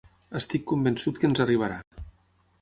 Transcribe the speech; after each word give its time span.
Estic 0.39 0.63
convençut 0.71 1.19
que 1.21 1.29
ens 1.29 1.43
arribarà. 1.45 1.79